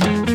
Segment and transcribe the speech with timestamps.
[0.00, 0.31] You're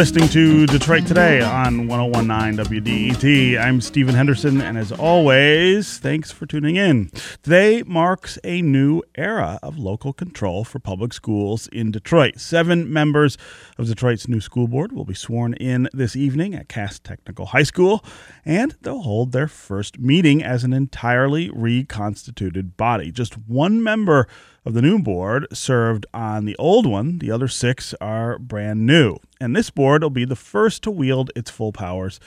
[0.00, 3.60] listening to Detroit Today on 1019 WDET.
[3.60, 7.10] I'm Stephen Henderson, and as always, thanks for tuning in.
[7.42, 12.40] Today marks a new era of local control for public schools in Detroit.
[12.40, 13.36] Seven members
[13.76, 17.64] of Detroit's new school board will be sworn in this evening at Cass Technical High
[17.64, 18.02] School,
[18.42, 23.12] and they'll hold their first meeting as an entirely reconstituted body.
[23.12, 24.26] Just one member
[24.64, 27.18] of the new board served on the old one.
[27.18, 29.18] The other six are brand new.
[29.40, 32.20] And this board will be the first to wield its full powers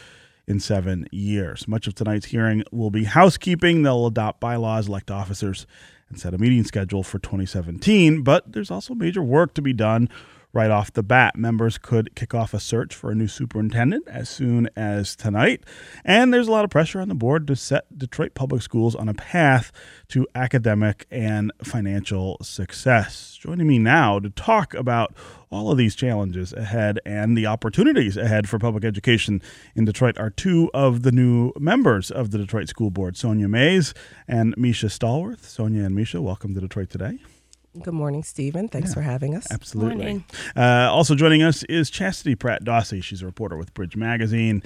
[0.48, 1.68] in seven years.
[1.68, 3.84] Much of tonight's hearing will be housekeeping.
[3.84, 5.68] They'll adopt bylaws, elect officers,
[6.10, 8.24] and set a meeting schedule for 2017.
[8.24, 10.10] But there's also major work to be done
[10.54, 11.36] right off the bat.
[11.36, 15.64] Members could kick off a search for a new superintendent as soon as tonight.
[16.06, 19.10] And there's a lot of pressure on the board to set Detroit Public Schools on
[19.10, 19.72] a path
[20.10, 23.38] to academic and financial success.
[23.42, 25.16] Joining me now to talk about
[25.50, 29.42] all of these challenges ahead and the opportunities ahead for public education
[29.76, 33.94] in Detroit are two of the new members of the Detroit School Board, Sonya Mays
[34.28, 35.46] and Misha Stallworth.
[35.46, 37.20] Sonya and Misha, welcome to Detroit today.
[37.82, 38.68] Good morning, Stephen.
[38.68, 39.52] Thanks yeah, for having us.
[39.52, 40.24] Absolutely.
[40.56, 43.02] Uh, also joining us is Chastity Pratt Dawsey.
[43.02, 44.62] She's a reporter with Bridge Magazine.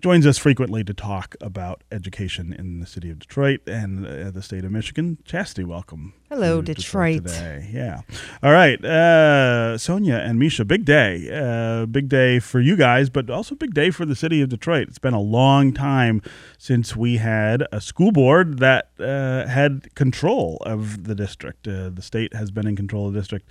[0.00, 4.42] Joins us frequently to talk about education in the city of Detroit and uh, the
[4.42, 5.18] state of Michigan.
[5.24, 6.14] Chastity, welcome.
[6.32, 7.24] Hello, Detroit.
[7.24, 7.64] Detroit.
[7.70, 8.00] Yeah.
[8.42, 8.82] All right.
[8.82, 11.28] Uh, Sonya and Misha, big day.
[11.30, 14.88] Uh, big day for you guys, but also big day for the city of Detroit.
[14.88, 16.22] It's been a long time
[16.56, 21.68] since we had a school board that uh, had control of the district.
[21.68, 23.46] Uh, the state has been in control of the district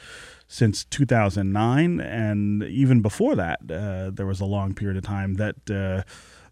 [0.48, 5.70] since 2009, and even before that, uh, there was a long period of time that
[5.70, 6.02] uh,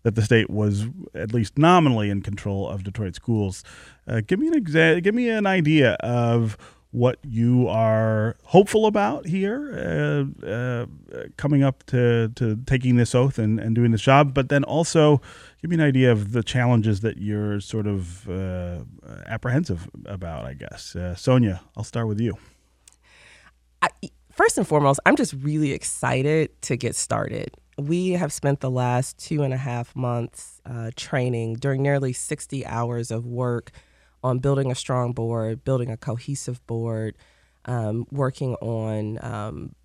[0.04, 3.64] that the state was at least nominally in control of Detroit schools.
[4.08, 6.58] Uh, give me an exa- give me an idea of
[6.92, 9.72] what you are hopeful about here,
[10.44, 10.86] uh, uh,
[11.38, 15.22] coming up to, to taking this oath and, and doing this job, but then also
[15.62, 18.80] give me an idea of the challenges that you're sort of uh,
[19.28, 20.96] apprehensive about, I guess.
[20.96, 22.38] Uh, Sonya, I'll start with you.
[23.84, 23.90] I,
[24.32, 29.18] first and foremost, I'm just really excited to get started we have spent the last
[29.18, 33.72] two and a half months uh, training during nearly 60 hours of work
[34.24, 37.18] on building a strong board, building a cohesive board,
[37.66, 39.76] um, working on um,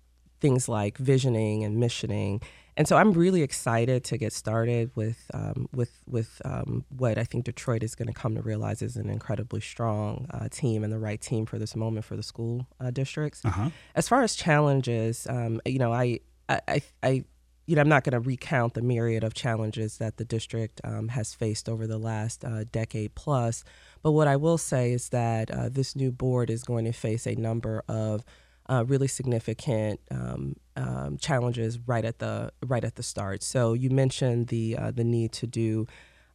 [0.41, 2.41] things like visioning and missioning.
[2.77, 7.23] And so I'm really excited to get started with um, with with um, what I
[7.23, 10.91] think Detroit is going to come to realize is an incredibly strong uh, team and
[10.91, 13.45] the right team for this moment for the school uh, districts.
[13.45, 13.69] Uh-huh.
[13.95, 16.19] As far as challenges, um, you know, I
[16.49, 17.23] I, I
[17.65, 21.09] you know, I'm not going to recount the myriad of challenges that the district um,
[21.09, 23.63] has faced over the last uh, decade plus.
[24.03, 27.25] But what I will say is that uh, this new board is going to face
[27.25, 28.23] a number of
[28.67, 33.43] uh, really significant um, um, challenges right at the right at the start.
[33.43, 35.87] So you mentioned the uh, the need to do.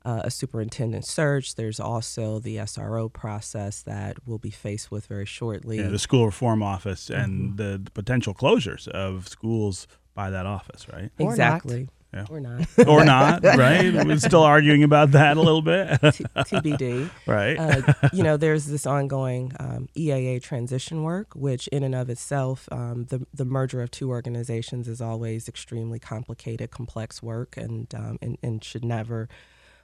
[0.02, 1.56] Uh, a superintendent search.
[1.56, 5.76] There's also the SRO process that we'll be faced with very shortly.
[5.76, 7.56] Yeah, the school reform office and mm-hmm.
[7.56, 11.10] the, the potential closures of schools by that office, right?
[11.18, 11.88] Or exactly.
[12.12, 12.26] Yeah.
[12.28, 12.66] Or not.
[12.88, 13.92] or not, right?
[14.04, 15.88] We're still arguing about that a little bit.
[16.00, 17.10] T- TBD.
[17.26, 17.56] Right.
[17.56, 22.68] Uh, you know, there's this ongoing um, EAA transition work, which in and of itself,
[22.72, 28.18] um, the, the merger of two organizations is always extremely complicated, complex work, and, um,
[28.20, 29.28] and, and should never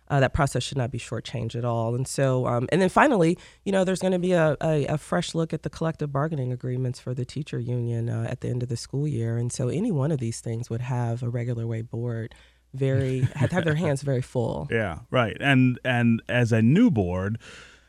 [0.09, 1.95] uh, that process should not be shortchanged at all.
[1.95, 4.99] And so, um, and then finally, you know, there's going to be a, a, a,
[4.99, 8.63] fresh look at the collective bargaining agreements for the teacher union uh, at the end
[8.63, 9.37] of the school year.
[9.37, 12.35] And so, any one of these things would have a regular way board
[12.75, 14.69] very have, have their hands very full.
[14.71, 15.37] Yeah, right.
[15.41, 17.39] And and as a new board.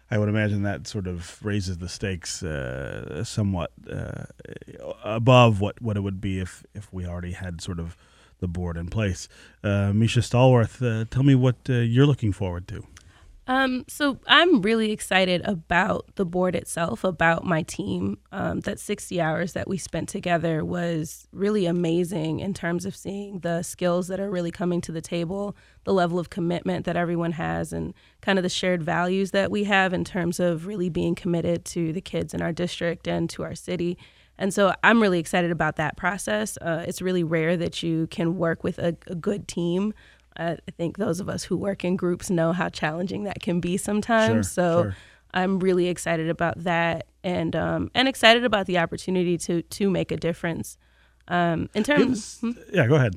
[0.09, 4.23] I would imagine that sort of raises the stakes uh, somewhat uh,
[5.03, 7.97] above what, what it would be if, if we already had sort of
[8.39, 9.27] the board in place.
[9.63, 12.83] Uh, Misha Stallworth, uh, tell me what uh, you're looking forward to.
[13.49, 18.17] Um, so I'm really excited about the board itself, about my team.
[18.33, 23.39] Um, that 60 hours that we spent together was really amazing in terms of seeing
[23.39, 27.31] the skills that are really coming to the table, the level of commitment that everyone
[27.33, 31.15] has, and kind of the shared values that we have in terms of really being
[31.15, 33.97] committed to the kids in our district and to our city.
[34.39, 36.57] And so I'm really excited about that process.
[36.61, 39.93] Uh, it's really rare that you can work with a, a good team.
[40.37, 43.59] Uh, I think those of us who work in groups know how challenging that can
[43.59, 44.47] be sometimes.
[44.47, 44.95] Sure, so sure.
[45.33, 50.11] I'm really excited about that, and um, and excited about the opportunity to to make
[50.11, 50.77] a difference.
[51.27, 52.61] Um, in terms, was, hmm?
[52.71, 53.15] yeah, go ahead.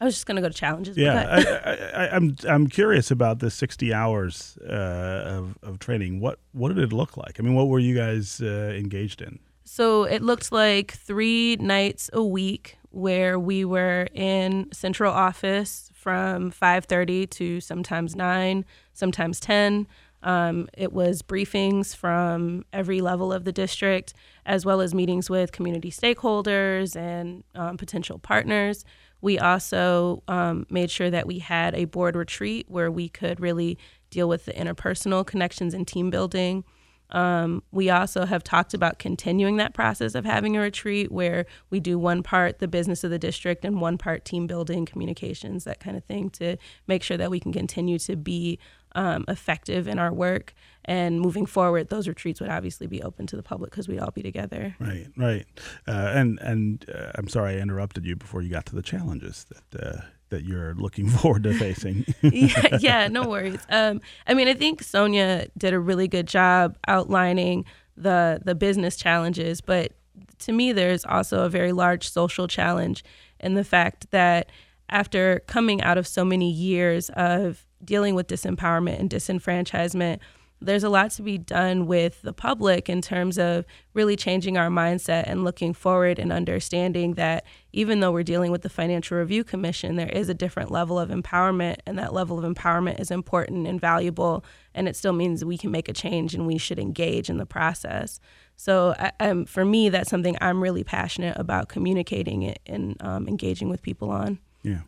[0.00, 0.96] I was just going to go to challenges.
[0.96, 6.20] Yeah, I, I, I'm I'm curious about the 60 hours uh, of of training.
[6.20, 7.40] What what did it look like?
[7.40, 9.38] I mean, what were you guys uh, engaged in?
[9.68, 16.52] So it looked like three nights a week where we were in central office from
[16.52, 19.88] 5:30 to sometimes 9, sometimes 10.
[20.22, 24.14] Um, it was briefings from every level of the district,
[24.46, 28.84] as well as meetings with community stakeholders and um, potential partners.
[29.20, 33.78] We also um, made sure that we had a board retreat where we could really
[34.10, 36.62] deal with the interpersonal connections and team building.
[37.10, 41.80] Um, we also have talked about continuing that process of having a retreat where we
[41.80, 45.80] do one part the business of the district and one part team building, communications, that
[45.80, 46.56] kind of thing to
[46.86, 48.58] make sure that we can continue to be
[48.96, 50.54] um, effective in our work.
[50.84, 54.10] And moving forward, those retreats would obviously be open to the public because we'd all
[54.10, 54.74] be together.
[54.78, 55.46] Right, right.
[55.86, 59.46] Uh, and and uh, I'm sorry I interrupted you before you got to the challenges
[59.70, 60.00] that uh,
[60.30, 62.04] that you're looking forward to facing.
[62.22, 63.64] yeah, yeah, no worries.
[63.68, 67.64] Um, I mean, I think Sonya did a really good job outlining
[67.96, 69.92] the the business challenges, but
[70.40, 73.04] to me, there's also a very large social challenge
[73.40, 74.50] in the fact that
[74.88, 80.18] after coming out of so many years of dealing with disempowerment and disenfranchisement,
[80.60, 84.68] there's a lot to be done with the public in terms of really changing our
[84.68, 89.44] mindset and looking forward and understanding that even though we're dealing with the Financial Review
[89.44, 93.66] Commission, there is a different level of empowerment, and that level of empowerment is important
[93.66, 94.44] and valuable,
[94.74, 97.46] and it still means we can make a change and we should engage in the
[97.46, 98.18] process.
[98.56, 103.28] So, I, um, for me, that's something I'm really passionate about communicating it and um,
[103.28, 104.38] engaging with people on.
[104.62, 104.80] Yeah.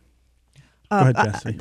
[0.89, 1.59] Go ahead, Um, Jesse.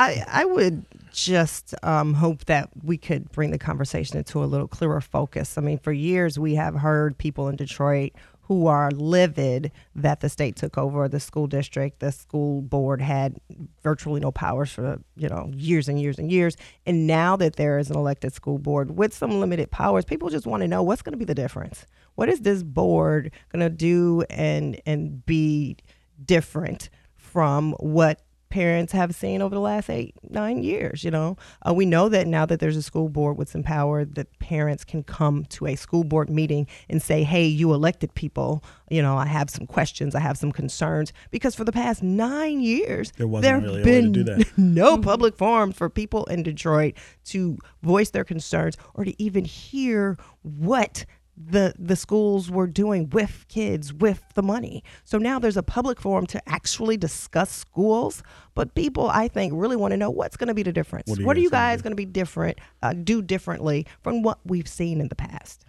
[0.00, 4.68] I, I would just um, hope that we could bring the conversation into a little
[4.68, 5.58] clearer focus.
[5.58, 8.12] I mean, for years we have heard people in Detroit
[8.42, 12.00] who are livid that the state took over the school district.
[12.00, 13.38] The school board had
[13.82, 16.56] virtually no powers for you know years and years and years.
[16.86, 20.46] And now that there is an elected school board with some limited powers, people just
[20.46, 21.84] want to know what's going to be the difference.
[22.14, 25.76] What is this board going to do and and be
[26.24, 31.36] different from what parents have seen over the last eight nine years you know?
[31.66, 34.84] Uh, we know that now that there's a school board with some power that parents
[34.84, 39.16] can come to a school board meeting and say hey you elected people you know
[39.16, 41.12] i have some questions i have some concerns.
[41.30, 44.24] Because for the past nine years There wasn't have really a way to been do
[44.24, 44.46] that.
[44.58, 46.94] no public forums for people in detroit
[47.26, 51.04] to voice their concerns or to even hear what
[51.38, 54.82] the the schools were doing with kids with the money.
[55.04, 58.22] So now there's a public forum to actually discuss schools,
[58.54, 61.08] but people I think really want to know what's going to be the difference.
[61.08, 63.22] What What are are you you, guys gonna guys going to be different uh, do
[63.22, 65.64] differently from what we've seen in the past?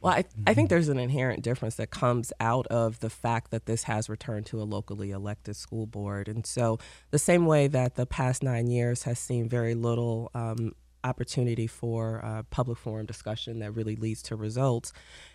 [0.00, 3.66] Well, I, I think there's an inherent difference that comes out of the fact that
[3.66, 6.28] this has returned to a locally elected school board.
[6.28, 6.78] And so,
[7.10, 10.74] the same way that the past nine years has seen very little um,
[11.06, 14.92] opportunity for uh, public forum discussion that really leads to results,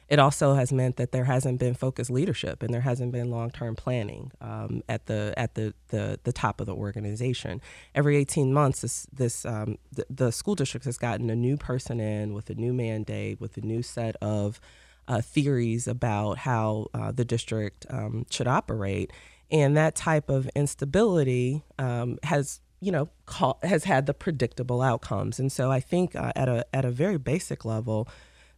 [0.09, 3.75] it also has meant that there hasn't been focused leadership and there hasn't been long-term
[3.75, 7.61] planning um, at the at the, the the top of the organization.
[7.95, 11.99] Every 18 months, this this um, the, the school district has gotten a new person
[11.99, 14.59] in with a new mandate, with a new set of
[15.07, 19.11] uh, theories about how uh, the district um, should operate,
[19.49, 25.39] and that type of instability um, has you know ca- has had the predictable outcomes.
[25.39, 28.07] And so I think uh, at a at a very basic level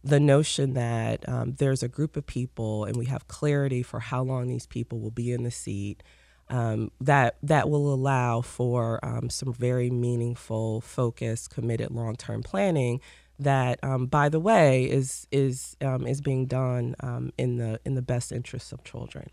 [0.02, 4.22] the notion that um, there's a group of people and we have clarity for how
[4.22, 6.02] long these people will be in the seat
[6.50, 13.00] um, that that will allow for um, some very meaningful, focused, committed long-term planning.
[13.38, 17.94] That, um, by the way, is is um, is being done um, in the in
[17.94, 19.30] the best interests of children.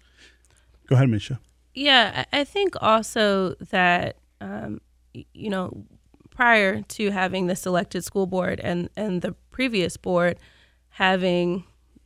[0.88, 1.40] Go ahead, Misha.
[1.76, 4.82] Yeah, I I think also that um,
[5.14, 5.86] you know
[6.30, 10.38] prior to having the selected school board and and the previous board
[10.90, 11.64] having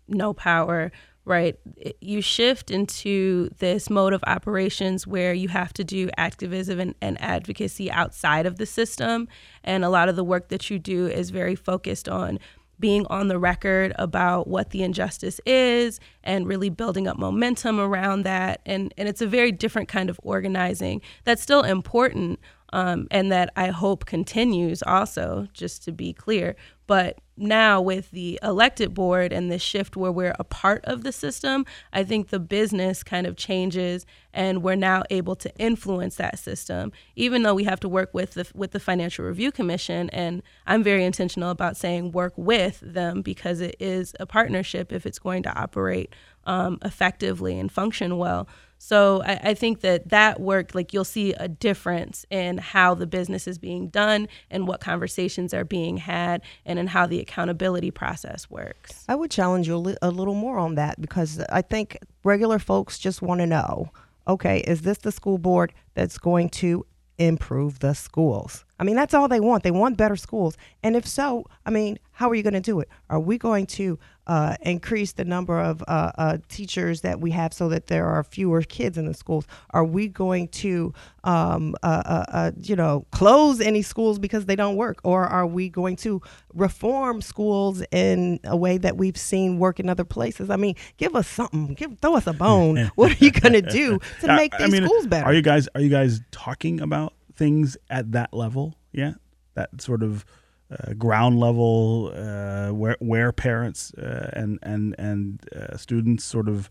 [0.08, 0.92] no power,
[1.26, 1.58] right?
[2.02, 7.20] You shift into this mode of operations where you have to do activism and, and
[7.22, 9.28] advocacy outside of the system,
[9.64, 12.40] and a lot of the work that you do is very focused on
[12.80, 18.24] being on the record about what the injustice is and really building up momentum around
[18.24, 18.62] that.
[18.66, 22.40] And and it's a very different kind of organizing that's still important
[22.74, 26.56] um, and that I hope continues also just to be clear
[26.88, 31.12] but now with the elected board and this shift where we're a part of the
[31.12, 36.40] system I think the business kind of changes and we're now able to influence that
[36.40, 36.92] system.
[37.16, 40.84] Even though we have to work with the with the financial review commission and I'm
[40.84, 45.44] very intentional about saying work with them because it is a partnership if it's going
[45.44, 46.14] to operate
[46.46, 51.34] um, effectively and function well So I, I, think that that work, like you'll see
[51.34, 56.42] a difference in how the business is being done and what conversations are being had
[56.66, 59.06] and in how the accountability process works.
[59.08, 62.60] I would challenge you a, li- a little more on that because I think regular
[62.60, 63.92] folks just want to know
[64.28, 66.86] okay, is this the school board that's going to
[67.18, 68.65] improve the schools?
[68.80, 69.64] I mean, that's all they want.
[69.64, 70.58] They want better schools.
[70.84, 72.90] And if so, I mean, how are you going to do it?
[73.10, 77.54] Are we going to uh, increase the number of uh, uh, teachers that we have
[77.54, 79.46] so that there are fewer kids in the schools?
[79.72, 84.56] Are we going to, um, uh, uh, uh, you know, close any schools because they
[84.56, 85.00] don't work?
[85.04, 86.22] Or are we going to
[86.54, 90.50] reform schools in a way that we've seen work in other places?
[90.50, 91.76] I mean, give us something.
[91.76, 92.92] Give throw us a bone.
[92.96, 95.26] what are you going to do to make these I mean, schools better?
[95.26, 99.16] Are you guys are you guys talking about things at that level yet?
[99.56, 100.26] That sort of
[100.72, 106.70] uh, ground level uh, where where parents uh, and and and uh, students sort of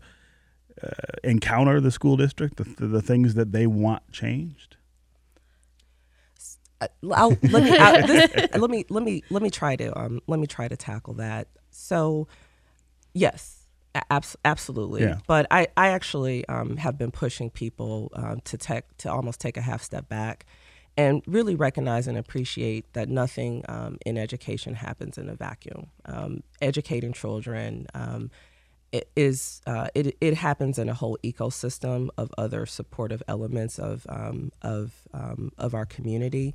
[0.83, 0.89] uh,
[1.23, 4.75] encounter the school district, the, the things that they want changed.
[6.81, 10.21] Uh, I'll, let, me, I'll, this, let me let me let me try to um,
[10.27, 11.47] let me try to tackle that.
[11.71, 12.27] So,
[13.13, 13.64] yes,
[14.09, 15.01] abs- absolutely.
[15.03, 15.19] Yeah.
[15.27, 19.57] But I I actually um, have been pushing people um, to take to almost take
[19.57, 20.45] a half step back
[20.97, 25.87] and really recognize and appreciate that nothing um, in education happens in a vacuum.
[26.05, 28.31] Um, educating children um,
[29.15, 34.51] is uh, it, it happens in a whole ecosystem of other supportive elements of um,
[34.61, 36.53] of um, of our community,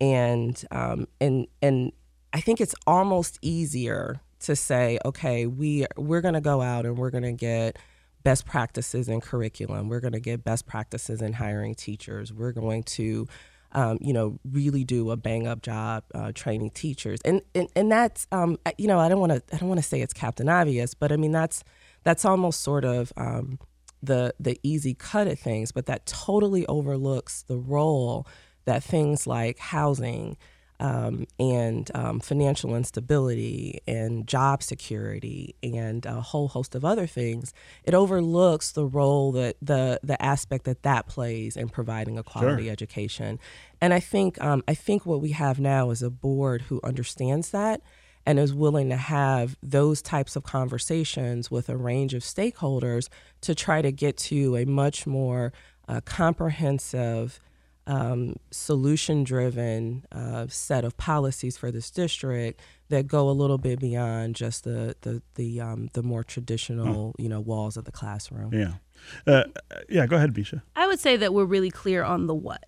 [0.00, 1.92] and um, and and
[2.32, 6.96] I think it's almost easier to say, okay, we we're going to go out and
[6.96, 7.78] we're going to get
[8.22, 9.88] best practices in curriculum.
[9.88, 12.32] We're going to get best practices in hiring teachers.
[12.32, 13.26] We're going to
[13.72, 17.90] um, you know, really do a bang up job uh, training teachers, and and, and
[17.90, 20.48] that's um, you know I don't want to I don't want to say it's Captain
[20.48, 21.62] Obvious, but I mean that's
[22.02, 23.58] that's almost sort of um,
[24.02, 28.26] the the easy cut at things, but that totally overlooks the role
[28.64, 30.36] that things like housing
[30.80, 37.52] um, and um, financial instability and job security and a whole host of other things,
[37.84, 42.64] it overlooks the role that the the aspect that that plays in providing a quality
[42.64, 42.72] sure.
[42.72, 43.38] education.
[43.80, 47.50] And I think um, I think what we have now is a board who understands
[47.50, 47.82] that
[48.26, 53.08] and is willing to have those types of conversations with a range of stakeholders
[53.42, 55.52] to try to get to a much more
[55.88, 57.40] uh, comprehensive
[57.86, 63.80] um, solution driven uh, set of policies for this district that go a little bit
[63.80, 68.52] beyond just the the the, um, the more traditional you know walls of the classroom.
[68.52, 68.74] Yeah,
[69.26, 69.44] uh,
[69.88, 70.06] yeah.
[70.06, 70.62] Go ahead, Misha.
[70.76, 72.64] I would say that we're really clear on the what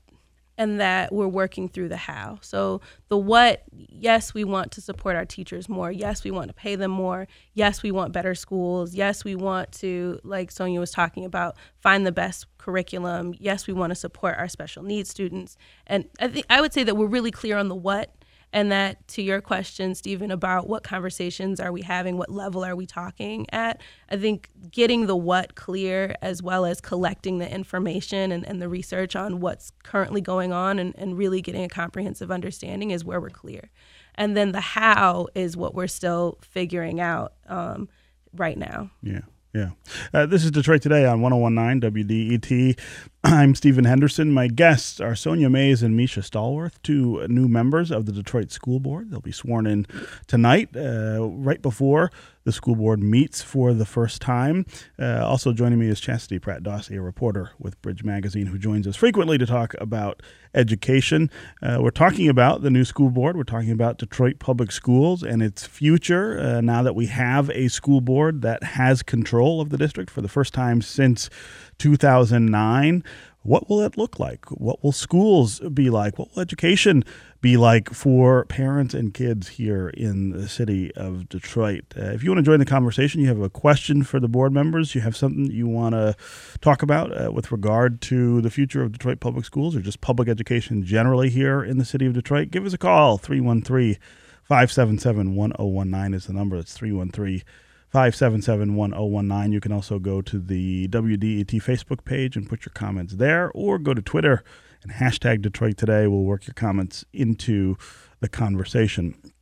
[0.58, 2.38] and that we're working through the how.
[2.42, 5.90] So, the what, yes, we want to support our teachers more.
[5.90, 7.26] Yes, we want to pay them more.
[7.54, 8.94] Yes, we want better schools.
[8.94, 13.34] Yes, we want to, like Sonya was talking about, find the best curriculum.
[13.38, 15.56] Yes, we want to support our special needs students.
[15.86, 18.14] And I think I would say that we're really clear on the what
[18.52, 22.76] and that to your question stephen about what conversations are we having what level are
[22.76, 23.80] we talking at
[24.10, 28.68] i think getting the what clear as well as collecting the information and, and the
[28.68, 33.20] research on what's currently going on and, and really getting a comprehensive understanding is where
[33.20, 33.70] we're clear.
[34.14, 37.88] And then the how is what we're still figuring out um,
[38.34, 38.90] right now.
[39.02, 39.20] Yeah
[39.52, 39.70] yeah.
[40.14, 42.78] Uh, this is Detroit Today on 1019 WDET.
[43.24, 44.32] I'm Stephen Henderson.
[44.32, 48.80] My guests are Sonya Mays and Misha Stallworth, two new members of the Detroit School
[48.80, 49.10] Board.
[49.10, 49.86] They'll be sworn in
[50.26, 52.10] tonight, uh, right before
[52.44, 54.66] the school board meets for the first time.
[54.98, 58.86] Uh, also joining me is Chastity Pratt Dawsey, a reporter with Bridge Magazine, who joins
[58.86, 60.22] us frequently to talk about
[60.54, 61.30] education.
[61.62, 63.36] Uh, we're talking about the new school board.
[63.36, 67.68] We're talking about Detroit Public Schools and its future uh, now that we have a
[67.68, 71.30] school board that has control of the district for the first time since
[71.78, 73.02] 2009
[73.42, 74.46] what will it look like?
[74.50, 76.18] What will schools be like?
[76.18, 77.04] What will education
[77.42, 81.84] be like for parents and kids here in the city of Detroit?
[81.94, 84.52] Uh, if you want to join the conversation, you have a question for the board
[84.52, 86.16] members, you have something you want to
[86.60, 90.28] talk about uh, with regard to the future of Detroit public schools or just public
[90.28, 93.18] education generally here in the city of Detroit, give us a call.
[93.18, 93.98] 313
[94.44, 96.56] 577 1019 is the number.
[96.56, 97.42] It's 313
[97.88, 99.52] 577 1019.
[99.52, 103.78] You can also go to the WDET Facebook page and put your comments there, or
[103.78, 104.44] go to Twitter
[104.82, 106.06] and hashtag Detroit Today.
[106.06, 107.76] We'll work your comments into
[108.20, 109.32] the conversation.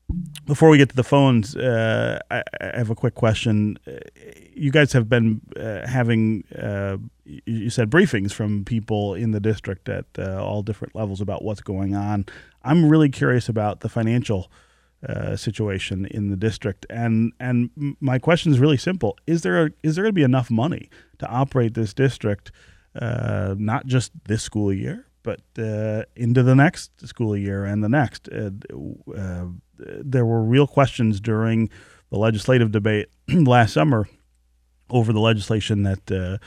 [0.44, 3.78] Before we get to the phones, uh, I, I, have a quick question.
[3.86, 4.00] Uh,
[4.52, 9.88] you guys have been uh, having, uh, you said, briefings from people in the district
[9.88, 12.26] at uh, all different levels about what's going on.
[12.64, 14.50] I'm really curious about the financial
[15.08, 16.86] uh, situation in the district.
[16.90, 17.70] And and
[18.00, 20.90] my question is really simple: Is there a, is there going to be enough money
[21.18, 22.50] to operate this district
[22.94, 27.88] uh, not just this school year, but uh, into the next school year and the
[27.88, 28.28] next.
[28.28, 28.50] Uh,
[29.16, 29.46] uh,
[29.78, 31.70] there were real questions during
[32.10, 34.08] the legislative debate last summer
[34.90, 36.38] over the legislation that uh,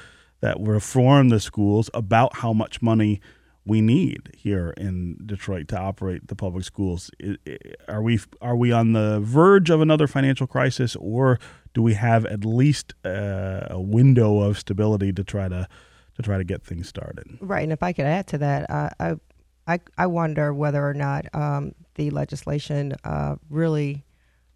[0.42, 3.22] that reformed the schools about how much money
[3.66, 7.10] we need here in Detroit to operate the public schools.
[7.88, 11.40] Are we are we on the verge of another financial crisis, or
[11.74, 15.68] do we have at least uh, a window of stability to try to
[16.16, 17.38] to try to get things started?
[17.42, 19.16] Right, and if I could add to that, I
[19.68, 24.04] I, I wonder whether or not um, the legislation uh, really,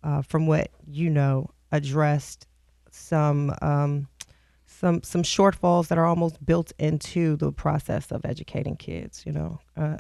[0.04, 2.48] uh, from what you know, addressed
[2.92, 3.54] some.
[3.62, 4.08] Um,
[4.80, 9.24] some some shortfalls that are almost built into the process of educating kids.
[9.26, 9.98] You know, uh,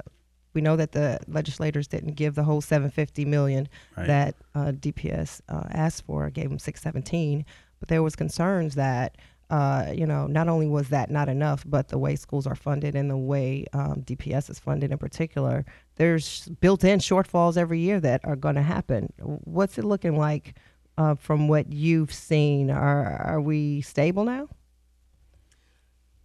[0.54, 4.08] we know that the legislators didn't give the whole 750 million right.
[4.08, 7.46] that uh, DPS uh, asked for, gave them 617,
[7.80, 9.18] but there was concerns that.
[9.50, 12.96] Uh, you know, not only was that not enough, but the way schools are funded
[12.96, 18.20] and the way um, DPS is funded in particular, there's built-in shortfalls every year that
[18.26, 19.14] are going to happen.
[19.20, 20.56] What's it looking like
[20.98, 22.70] uh, from what you've seen?
[22.72, 24.50] Are are we stable now?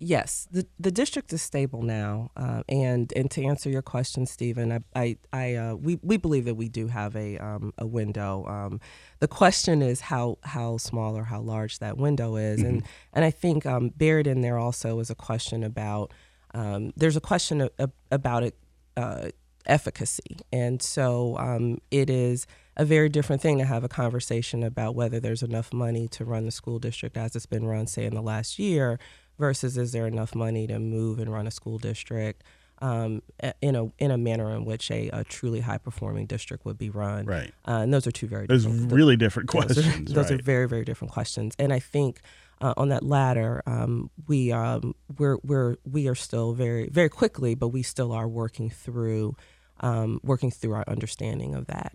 [0.03, 4.73] Yes, the the district is stable now, uh, and and to answer your question, Stephen,
[4.73, 8.45] I I, I uh, we we believe that we do have a um, a window.
[8.47, 8.81] Um,
[9.21, 12.69] the question is how how small or how large that window is, mm-hmm.
[12.69, 12.83] and
[13.13, 16.13] and I think um, buried in there also is a question about
[16.55, 17.69] um, there's a question
[18.11, 18.57] about it.
[18.97, 19.29] Uh,
[19.67, 20.39] efficacy.
[20.53, 25.21] And so um, it is a very different thing to have a conversation about whether
[25.21, 28.23] there's enough money to run the school district as it's been run, say, in the
[28.23, 28.99] last year,
[29.43, 32.45] versus is there enough money to move and run a school district
[32.79, 33.23] um,
[33.61, 36.91] in a in a manner in which a, a truly high performing district would be
[36.91, 37.27] run.
[37.27, 37.53] Right.
[37.67, 39.85] Uh, and those are two very those different, really different questions.
[39.85, 40.41] Those, are, those right.
[40.41, 41.57] are, very very different questions.
[41.59, 42.21] And I think
[42.61, 47.57] uh, on that latter, um, we um, we're we're we are still very very quickly,
[47.57, 49.35] but we still are working through
[49.81, 51.95] um, working through our understanding of that.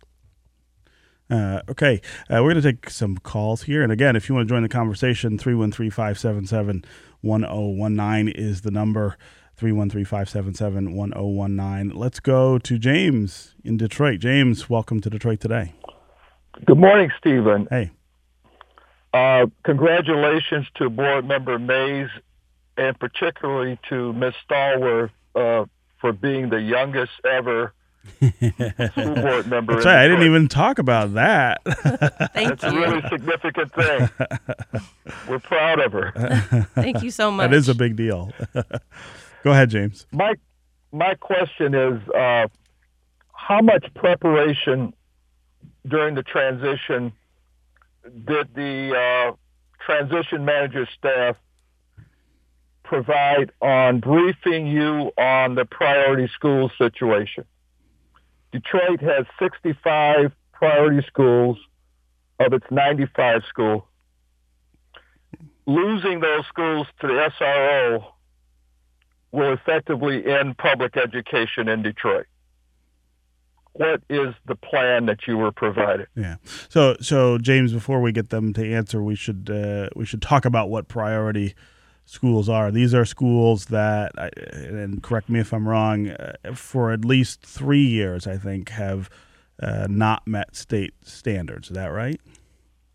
[1.29, 3.83] Uh, okay, uh, we're going to take some calls here.
[3.83, 6.85] And again, if you want to join the conversation, 313 577
[7.21, 9.17] 1019 is the number.
[9.55, 11.97] 313 577 1019.
[11.97, 14.19] Let's go to James in Detroit.
[14.19, 15.73] James, welcome to Detroit today.
[16.65, 17.67] Good morning, Stephen.
[17.69, 17.91] Hey.
[19.13, 22.09] Uh, congratulations to board member Mays
[22.77, 24.33] and particularly to Ms.
[24.47, 25.65] Stallworth uh,
[25.99, 27.73] for being the youngest ever
[28.19, 29.73] school board member.
[29.73, 30.03] That's right.
[30.03, 31.61] I didn't even talk about that.
[32.33, 32.69] Thank That's you.
[32.69, 34.09] a really significant thing.
[35.29, 36.67] We're proud of her.
[36.75, 37.49] Thank you so much.
[37.49, 38.31] That is a big deal.
[39.43, 40.05] Go ahead, James.
[40.11, 40.33] My
[40.91, 42.47] my question is, uh,
[43.33, 44.93] how much preparation
[45.87, 47.11] during the transition
[48.25, 49.35] did the uh,
[49.85, 51.35] transition manager staff
[52.83, 57.45] provide on briefing you on the priority school situation?
[58.51, 61.57] Detroit has 65 priority schools
[62.39, 63.83] of its 95 schools.
[65.65, 68.05] Losing those schools to the SRO
[69.31, 72.25] will effectively end public education in Detroit.
[73.73, 76.07] What is the plan that you were provided?
[76.15, 76.37] Yeah.
[76.69, 80.45] So, so James, before we get them to answer, we should uh, we should talk
[80.45, 81.53] about what priority
[82.07, 82.71] schools are.
[82.71, 84.11] These are schools that,
[84.53, 89.09] and correct me if I'm wrong, uh, for at least three years, I think, have
[89.61, 91.67] uh, not met state standards.
[91.67, 92.19] Is that right?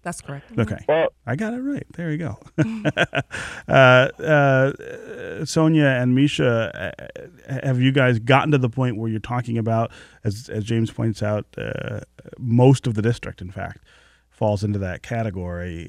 [0.00, 0.58] That's correct.
[0.58, 0.84] Okay.
[0.88, 1.86] Well, I got it right.
[1.94, 2.38] There you go.
[3.68, 9.20] uh, uh, Sonya and Misha, uh, have you guys gotten to the point where you're
[9.20, 9.92] talking about,
[10.24, 12.00] as, as James points out, uh,
[12.38, 13.84] most of the district, in fact,
[14.30, 15.88] falls into that category?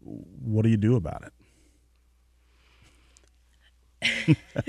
[0.00, 1.32] what do you do about it?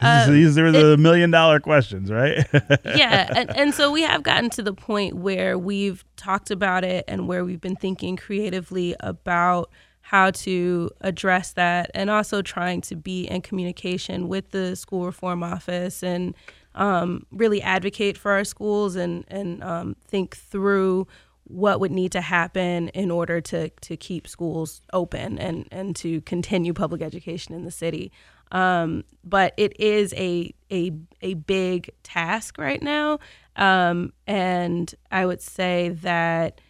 [0.00, 2.46] um, these are the million dollar questions, right?
[2.84, 3.32] yeah.
[3.34, 7.28] And, and so we have gotten to the point where we've talked about it and
[7.28, 9.70] where we've been thinking creatively about
[10.02, 15.42] how to address that and also trying to be in communication with the school reform
[15.42, 16.34] office and
[16.74, 21.06] um, really advocate for our schools and, and um, think through
[21.44, 26.20] what would need to happen in order to to keep schools open and and to
[26.22, 28.12] continue public education in the city.
[28.52, 33.18] Um, but it is a a a big task right now,
[33.56, 36.60] um, and I would say that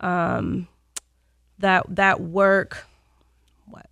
[0.00, 0.68] um,
[1.58, 2.86] that that work.
[3.66, 3.86] What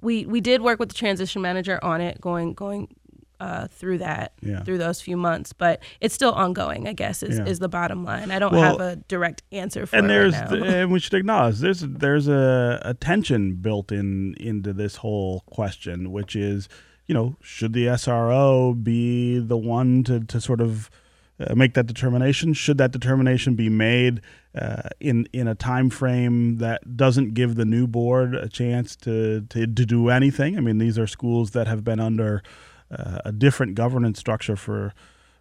[0.00, 2.94] we we did work with the transition manager on it, going going
[3.40, 4.62] uh, through that Yeah.
[4.64, 5.52] through those few months.
[5.52, 6.88] But it's still ongoing.
[6.88, 7.46] I guess is, Yeah.
[7.46, 8.30] is the bottom line.
[8.30, 11.14] I don't Well, have a direct answer for and there's right the- and we should
[11.14, 16.68] acknowledge there's there's a, a tension built in into this whole question, which is
[17.06, 20.90] you know should the SRO be the one to to sort of
[21.38, 22.54] uh, make that determination?
[22.54, 24.22] Should that determination be made
[24.54, 29.42] uh, in in a time frame that doesn't give the new board a chance to
[29.50, 30.56] to, to do anything?
[30.56, 32.42] I mean, these are schools that have been under
[32.90, 34.92] uh, a different governance structure for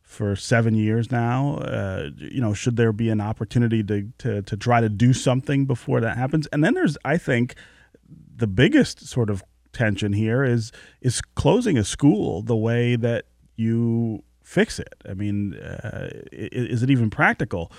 [0.01, 1.57] for seven years now.
[1.57, 5.65] Uh, you know, should there be an opportunity to, to to try to do something
[5.65, 6.47] before that happens?
[6.47, 7.55] And then there's, I think,
[8.35, 14.23] the biggest sort of tension here is is closing a school the way that you
[14.43, 14.95] fix it.
[15.09, 17.71] I mean, uh, is it even practical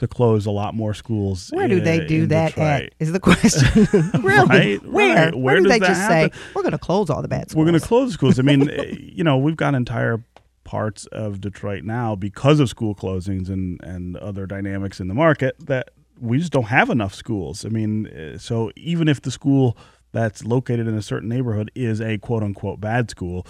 [0.00, 1.50] to close a lot more schools?
[1.52, 2.82] Where do they do that Detroit?
[2.84, 2.92] at?
[2.98, 3.88] Is the question.
[4.22, 4.48] really?
[4.48, 5.14] Right, Where?
[5.14, 5.34] right.
[5.34, 6.32] Where, Where do does they that just happen?
[6.32, 7.56] say we're going to close all the bad schools?
[7.64, 8.38] We're going to close schools.
[8.38, 10.22] I mean, eh, you know, we've got entire
[10.64, 15.56] parts of Detroit now because of school closings and and other dynamics in the market
[15.66, 17.64] that we just don't have enough schools.
[17.64, 19.76] I mean, eh, so even if the school
[20.12, 23.46] that's located in a certain neighborhood is a quote unquote bad school,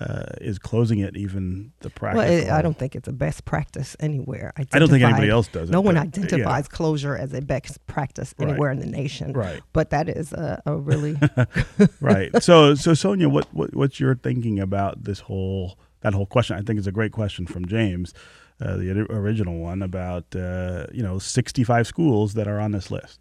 [0.00, 2.18] uh, is closing it even the practice.
[2.18, 4.52] Well, it, I don't think it's a best practice anywhere.
[4.56, 5.68] I don't think anybody else does.
[5.70, 6.22] It, no it, one but, yeah.
[6.24, 8.48] identifies closure as a best practice Right.
[8.50, 9.32] anywhere in the nation.
[9.32, 9.62] Right.
[9.72, 11.16] But that is a, a really
[12.00, 12.30] right.
[12.42, 16.56] So, so Sonya, what, what what's your thinking about this whole that whole question?
[16.56, 18.12] I think is a great question from James,
[18.60, 22.90] uh, the original one about uh, you know sixty five schools that are on this
[22.90, 23.20] list.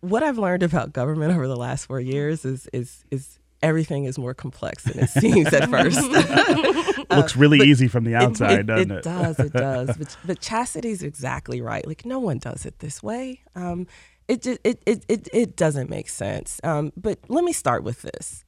[0.00, 4.18] what I've learned about government over the last four years is is is everything is
[4.18, 6.00] more complex than it seems at first.
[7.10, 8.98] Looks really but easy from the outside, it, doesn't it?
[8.98, 9.04] it?
[9.04, 9.96] does, it does.
[9.96, 11.86] But, but Chastity's exactly right.
[11.86, 13.40] Like no one does it this way.
[13.54, 13.86] Um,
[14.28, 16.60] it, ju- it it it it doesn't make sense.
[16.62, 18.44] Um, but let me start with this: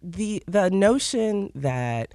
[0.00, 2.14] the the notion that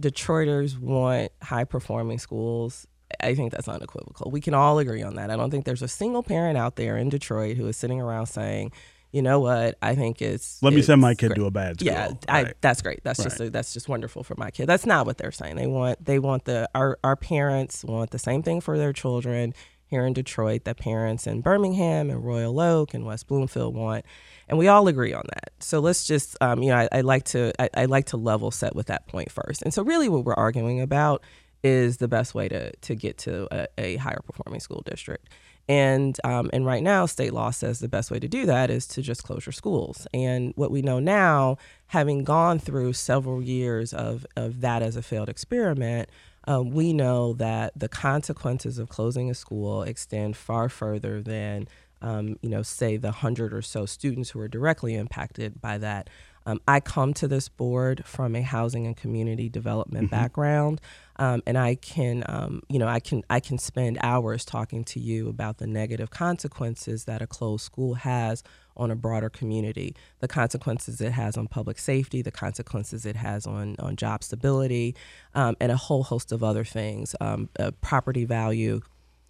[0.00, 2.86] Detroiters want high performing schools.
[3.20, 4.30] I think that's unequivocal.
[4.30, 5.30] We can all agree on that.
[5.30, 8.26] I don't think there's a single parent out there in Detroit who is sitting around
[8.26, 8.72] saying,
[9.12, 9.76] "You know what?
[9.82, 11.92] I think it's Let me send my kid great." to a bad school.
[11.92, 12.54] Yeah, I, Right.
[12.60, 13.00] that's great.
[13.04, 14.66] That's just a, that's just wonderful for my kid.
[14.66, 15.56] That's not what they're saying.
[15.56, 19.54] They want they want the our our parents want the same thing for their children
[19.88, 24.04] here in Detroit that parents in Birmingham and Royal Oak and West Bloomfield want,
[24.48, 25.52] and we all agree on that.
[25.60, 28.50] So let's just um, you know I, I like to I, I like to level
[28.50, 29.62] set with that point first.
[29.62, 31.22] And so really what we're arguing about
[31.62, 35.28] is the best way to to get to a, a higher performing school district.
[35.68, 38.86] And um, and right now, state law says the best way to do that is
[38.88, 40.06] to just close your schools.
[40.14, 45.02] And what we know now, having gone through several years of of that as a
[45.02, 46.08] failed experiment,
[46.44, 51.66] um, we know that the consequences of closing a school extend far further than
[52.02, 56.08] um, you know, say the hundred or so students who are directly impacted by that.
[56.46, 60.80] Um, I come to this board from a housing and community development background,
[61.16, 65.00] um, and I can, um, you know, I can I can spend hours talking to
[65.00, 68.44] you about the negative consequences that a closed school has
[68.76, 73.46] on a broader community, the consequences it has on public safety, the consequences it has
[73.46, 74.94] on on job stability,
[75.34, 78.80] um, and a whole host of other things, um, uh, property value,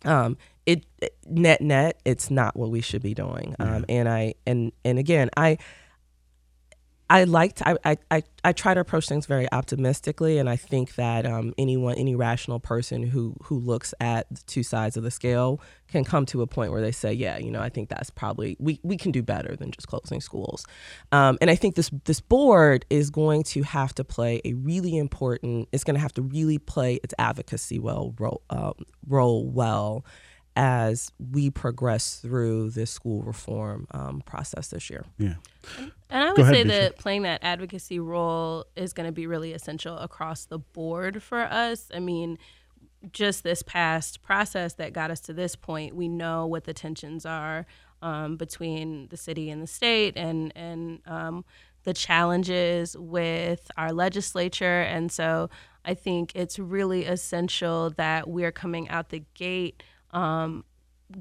[0.05, 0.85] um, it
[1.27, 3.55] net net it's not what we should be doing.
[3.59, 5.59] Um, and i and and again i
[7.09, 10.57] I like to, I, I, I, I try to approach things very optimistically, and I
[10.57, 15.05] think that um, anyone, any rational person who who looks at the two sides of
[15.05, 17.91] the scale can come to a point where they say, yeah, you know, I think
[17.91, 20.67] that's probably we, we can do better than just closing schools,
[21.13, 24.97] um, and I think this this board is going to have to play a really
[24.97, 25.69] important.
[25.71, 28.75] It's going to have to really play its advocacy well role, um,
[29.07, 30.05] role well
[30.57, 35.05] as we progress through this school reform um, process this year.
[35.19, 35.35] Yeah.
[36.11, 36.81] And I would ahead, say Misha.
[36.81, 41.41] that playing that advocacy role is going to be really essential across the board for
[41.41, 41.89] us.
[41.95, 42.39] I mean,
[43.13, 47.27] just this past process that got us to this point, we know what the tensions
[47.27, 47.67] are
[48.03, 51.45] um, between the city and the state, and and um,
[51.85, 54.81] the challenges with our legislature.
[54.83, 55.51] And so,
[55.85, 59.83] I think it's really essential that we're coming out the gate.
[60.11, 60.65] Um,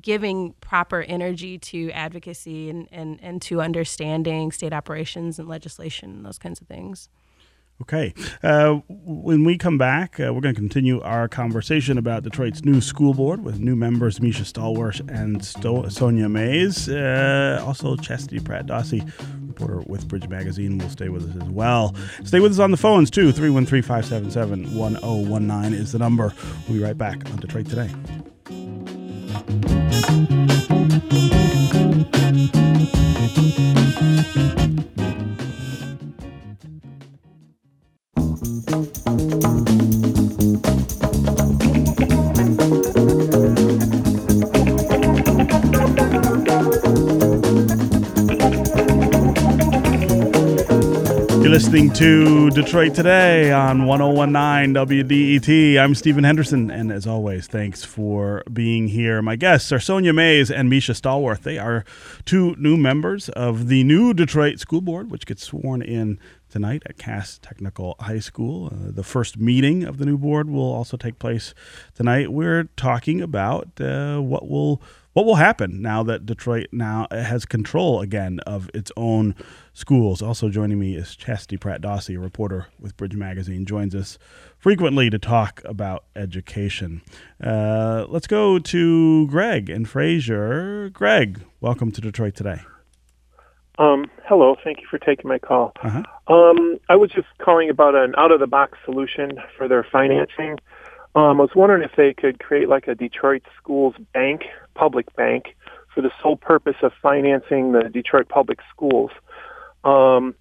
[0.01, 6.25] giving proper energy to advocacy and, and, and to understanding state operations and legislation and
[6.25, 7.09] those kinds of things.
[7.81, 8.13] Okay.
[8.41, 12.79] Uh, when we come back, uh, we're going to continue our conversation about Detroit's new
[12.79, 16.87] school board with new members Misha Stallworth and Sto- Sonya Mays.
[16.87, 19.05] Uh, also, Chastity Pratt Dawsey,
[19.45, 21.93] reporter with Bridge Magazine, will stay with us as well.
[22.23, 23.33] Stay with us on the phones, too.
[23.33, 26.33] 313 577 1019 is the number.
[26.69, 27.89] We'll be right back on Detroit Today.
[30.15, 30.56] フフフフ。
[51.55, 55.79] Listening to Detroit Today on 1019 WDET.
[55.79, 59.21] I'm Stephen Henderson, and as always, thanks for being here.
[59.21, 61.43] My guests are Sonya Mays and Misha Stallworth.
[61.43, 61.85] They are
[62.25, 66.97] two new members of the new Detroit School Board, which gets sworn in tonight at
[66.97, 68.65] Cass Technical High School.
[68.65, 71.53] Uh, the first meeting of the new board will also take place
[71.93, 72.33] tonight.
[72.33, 74.81] We're talking about uh, what will
[75.15, 79.34] what will happen now that Detroit now has control again of its own
[79.73, 80.21] schools.
[80.21, 84.19] Also joining me is Chastity Pratt Dawsey, a reporter with Bridge Magazine, joins us
[84.58, 87.01] frequently to talk about education.
[87.41, 90.89] Uh, let's go to Greg and Fraser.
[90.89, 92.60] Greg, welcome to Detroit today.
[93.80, 95.71] Um, hello, thank you for taking my call.
[95.82, 96.04] Uh-huh.
[96.28, 100.58] Um, I was just calling about an out-of-the-box solution for their financing.
[101.15, 104.41] Um, I was wondering if they could create like a Detroit schools bank,
[104.75, 105.55] public bank,
[105.93, 109.11] for the sole purpose of financing the Detroit public schools.
[109.83, 110.35] Um,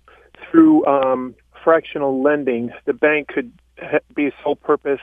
[0.51, 5.01] through um, fractional lending, the bank could ha- be a sole purpose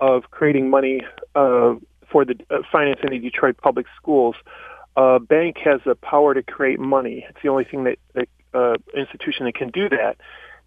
[0.00, 1.00] of creating money
[1.34, 1.74] uh,
[2.10, 4.36] for the uh, financing the Detroit public schools.
[4.96, 7.24] A bank has the power to create money.
[7.28, 10.16] It's the only thing that, that uh, institution that can do that,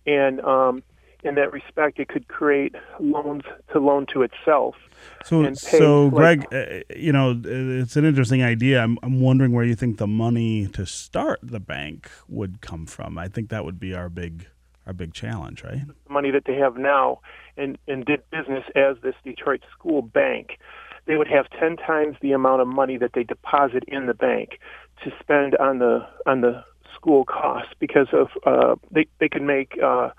[0.06, 0.84] and um,
[1.24, 4.76] in that respect, it could create loans to loan to itself.
[5.24, 8.82] So, so like- Greg, uh, you know, it's an interesting idea.
[8.82, 13.18] I'm, I'm wondering where you think the money to start the bank would come from.
[13.18, 14.48] I think that would be our big,
[14.86, 15.82] our big challenge, right?
[16.10, 17.20] money that they have now
[17.58, 20.60] and, and did business as this Detroit school bank,
[21.06, 24.60] they would have 10 times the amount of money that they deposit in the bank
[25.04, 26.64] to spend on the on the
[26.96, 30.10] school costs because of uh, they they could make uh,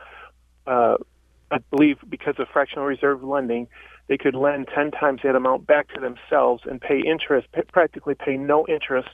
[0.67, 0.97] uh,
[1.51, 3.69] I believe because of fractional reserve lending
[4.09, 8.15] they could lend 10 times that amount back to themselves and pay interest pa- practically
[8.15, 9.09] pay no interest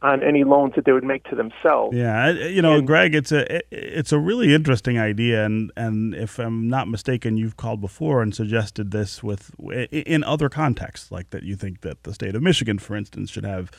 [0.00, 1.96] on any loans that they would make to themselves.
[1.96, 6.38] Yeah, you know, And- Greg, it's a it's a really interesting idea, and and if
[6.38, 9.50] I'm not mistaken, you've called before and suggested this with
[9.90, 13.44] in other contexts, like that you think that the state of Michigan, for instance, should
[13.44, 13.72] have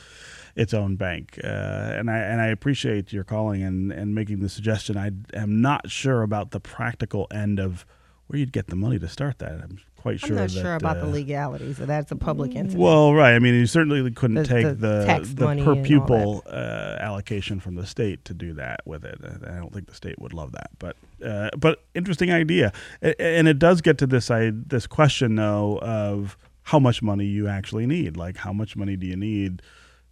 [0.60, 4.50] its own bank, uh, and I and I appreciate your calling and and making the
[4.50, 4.98] suggestion.
[4.98, 7.86] I am not sure about the practical end of
[8.28, 9.54] where you'd get the money to start that.
[9.54, 10.32] I'm quite sure.
[10.32, 12.02] I'm not that, sure about the uh, legalities of that.
[12.02, 12.78] It's a public entity.
[12.78, 13.36] well, right.
[13.36, 17.76] I mean, you certainly couldn't The- take the the the, per pupil uh, allocation from
[17.76, 19.18] the state to do that with it.
[19.24, 23.60] I don't think the state would love that, but uh, but interesting idea, and it
[23.60, 28.18] does get to this I this question though of how much money you actually need.
[28.18, 29.62] Like, how much money do you need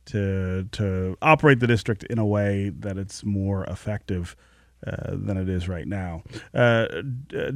[0.08, 4.36] to to operate the district in a way that it's more effective?
[4.86, 6.22] Uh, than it is right now.
[6.54, 6.86] Uh,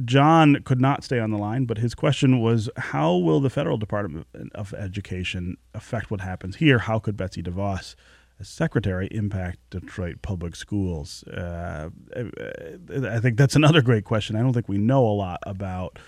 [0.04, 3.76] John could not stay on the line, but his question was How will the federal
[3.76, 6.80] Department of Education affect what happens here?
[6.80, 7.94] How could Betsy DeVos,
[8.40, 11.22] as secretary, impact Detroit public schools?
[11.28, 14.34] Uh, I think that's another great question.
[14.34, 16.00] I don't think we know a lot about.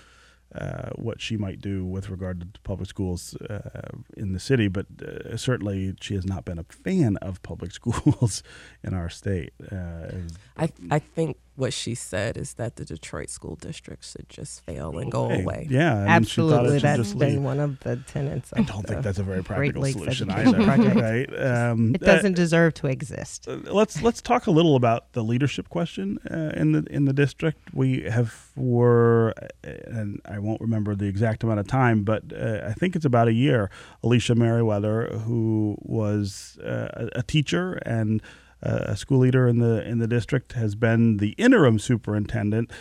[0.55, 4.85] Uh, what she might do with regard to public schools uh, in the city, but
[5.05, 8.41] uh, certainly she has not been a fan of public schools
[8.81, 9.51] in our state.
[9.69, 10.11] Uh,
[10.55, 14.97] I, I think what she said is that the Detroit school district should just fail
[14.99, 15.67] and go Hey, away.
[15.69, 17.41] Yeah, I mean, Absolutely, it should that's just been leave.
[17.41, 18.51] one of the tenets.
[18.55, 20.95] I don't think that's a very practical solution either, Project.
[20.95, 21.29] right?
[21.39, 23.47] Um, It doesn't deserve to exist.
[23.47, 27.13] uh, let's let's talk a little about the leadership question uh, in the in the
[27.13, 27.73] district.
[27.73, 32.61] We have for, uh, and I won't remember the exact amount of time, but uh,
[32.67, 33.69] I think it's about a year.
[34.03, 38.25] Alycia Meriweather, who was uh, a a teacher and uh,
[38.65, 42.71] a school leader in the in the district, has been the interim superintendent.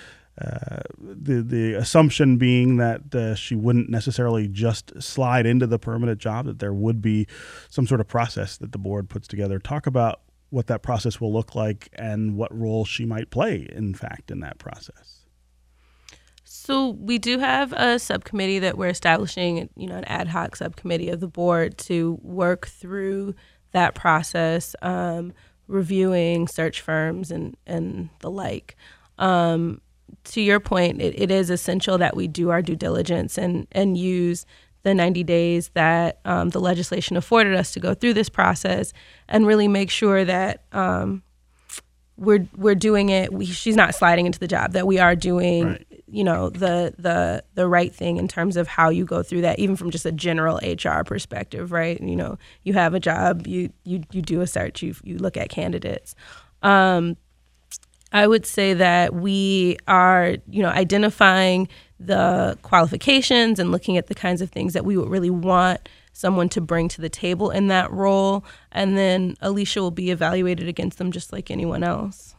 [0.41, 6.19] Uh, the the assumption being that uh, she wouldn't necessarily just slide into the permanent
[6.19, 7.27] job; that there would be
[7.69, 9.59] some sort of process that the board puts together.
[9.59, 13.95] Talk about what that process will look like and what role she might play, in
[13.95, 15.25] fact, in that process.
[16.45, 21.11] So we do have a subcommittee that we're establishing, you know, an ad hoc subcommittee
[21.11, 23.35] of the board to work through
[23.73, 25.33] that process, um,
[25.69, 28.77] reviewing search firms and and the like.
[29.19, 29.81] Um,
[30.25, 33.97] to your point, it, it is essential that we do our due diligence and and
[33.97, 34.47] use
[34.83, 38.93] the 90 days that um, the legislation afforded us to go through this process
[39.29, 41.23] and really make sure that um,
[42.17, 43.33] we're we're doing it.
[43.33, 44.73] We, she's not sliding into the job.
[44.73, 45.94] That we are doing, Right.
[46.15, 49.59] You know, the the the right thing in terms of how you go through that,
[49.59, 52.01] even from just a general HR perspective, right?
[52.01, 55.37] You know, you have a job, you you you do a search, you you look
[55.37, 56.15] at candidates.
[56.63, 57.17] Um,
[58.13, 64.15] I would say that we are, you know, identifying the qualifications and looking at the
[64.15, 67.67] kinds of things that we would really want someone to bring to the table in
[67.67, 72.37] that role, and then Alycia will be evaluated against them just like anyone else.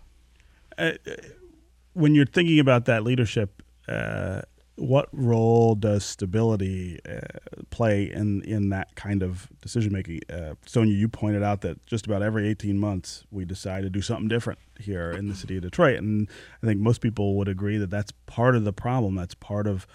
[1.93, 4.41] when you're thinking about that leadership, uh,
[4.77, 7.21] what role does stability uh,
[7.69, 10.21] play in in that kind of decision making?
[10.29, 14.01] Uh, Sonya, you pointed out that just about every 18 months we decide to do
[14.01, 16.27] something different here in the city of Detroit, and
[16.61, 19.15] I think most people would agree that that's part of the problem.
[19.15, 19.87] That's part of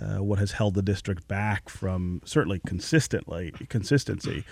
[0.00, 4.44] uh, what has held the district back from certainly consistently consistency.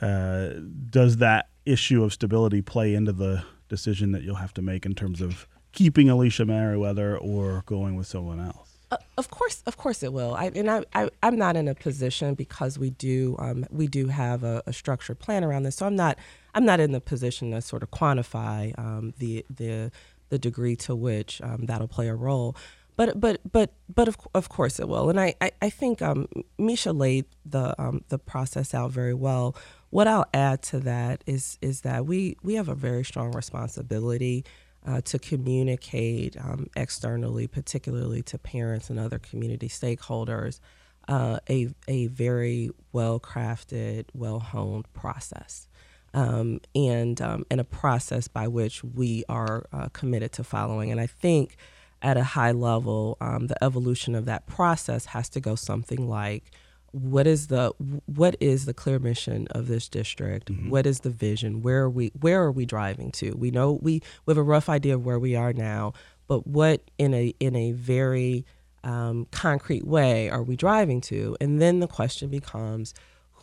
[0.00, 0.50] Uh,
[0.90, 4.94] does that issue of stability play into the decision that you'll have to make in
[4.94, 8.70] terms of keeping Alycia Meriweather or going with someone else?
[8.90, 10.34] Uh, of course, of course it will.
[10.34, 14.08] I, and I, I, am not in a position because we do, um, we do
[14.08, 15.76] have a, a, structured plan around this.
[15.76, 16.18] So I'm not,
[16.54, 19.92] I'm not in the position to sort of quantify um, the, the,
[20.28, 22.56] the degree to which um, that'll play a role.
[22.96, 25.08] But, but, but, but of, of course it will.
[25.08, 26.26] And I, I, I think um,
[26.58, 29.54] Misha laid the, um, the process out very well.
[29.90, 34.44] What I'll add to that is, is that we, we have a very strong responsibility
[34.86, 40.60] uh, to communicate um, externally, particularly to parents and other community stakeholders,
[41.08, 45.66] uh, a, a very well crafted, well honed process.
[46.12, 50.90] Um, and, um, and a process by which we are uh, committed to following.
[50.90, 51.56] And I think
[52.02, 56.50] at a high level, um, the evolution of that process has to go something like
[56.92, 57.72] what is the
[58.06, 60.50] what is the clear mission of this district?
[60.50, 60.70] Mm-hmm.
[60.70, 61.62] what is the vision?
[61.62, 63.32] Where are we where are we driving to?
[63.36, 65.92] We know we, we have a rough idea of where we are now
[66.30, 68.46] but what in a in a very
[68.84, 71.36] um, concrete way are we driving to?
[71.40, 72.94] And then the question becomes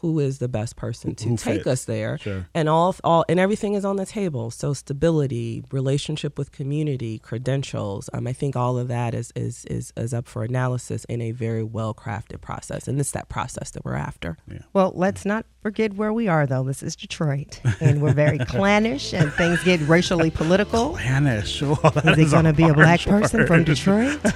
[0.02, 1.68] who is the best person to who take fits.
[1.68, 2.18] us there.
[2.20, 2.48] Sure.
[2.54, 4.52] and all all and everything is on the table.
[4.52, 9.92] So stability relationship with community credentials um, i think all of that is, is is
[9.98, 12.88] is up for analysis in a very well crafted process.
[12.88, 14.38] And it's that process that we're after.
[14.52, 14.60] Yeah.
[14.74, 16.64] well let's not forget where we are though.
[16.64, 17.60] This is detroit.
[17.80, 20.92] And we're very clannish and things get racially political.
[20.94, 21.62] Clannish.
[21.68, 24.20] Well, is it going to be a black person from detroit?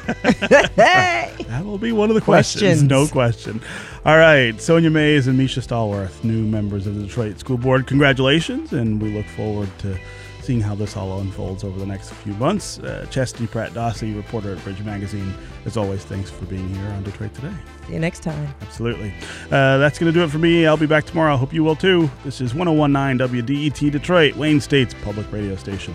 [0.76, 1.34] Hey!
[1.48, 2.90] that will be one of the questions, questions.
[2.90, 3.62] no question
[4.06, 8.74] all right Sonya Mays and misha stallworth new members of the detroit school board congratulations
[8.74, 9.98] and we look forward to
[10.42, 12.80] seeing how this all unfolds over the next few months.
[12.80, 15.34] Uh, Chastity Pratt Dawsey, reporter at Bridge Magazine.
[15.66, 17.54] As always, thanks for being here on Detroit Today.
[17.88, 18.54] See you next time.
[18.62, 19.14] Absolutely.
[19.46, 20.66] Uh, that's going to do it for me.
[20.66, 21.36] I'll be back tomorrow.
[21.36, 22.10] I hope you will too.
[22.24, 25.94] This is 1019 WDET Detroit, Wayne State's public radio station.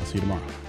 [0.00, 0.63] I'll see you tomorrow.